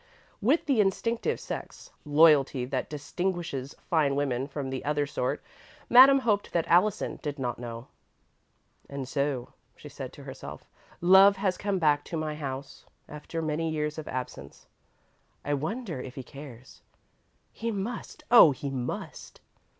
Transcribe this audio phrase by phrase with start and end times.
[0.41, 5.43] With the instinctive sex loyalty that distinguishes fine women from the other sort,
[5.91, 7.85] Madame hoped that Allison did not know.
[8.89, 10.63] "And so," she said to herself,
[11.01, 14.65] "Love has come back to my house, after many years of absence.
[15.45, 16.81] I wonder if he cares?
[17.51, 19.39] He must, oh, he must!"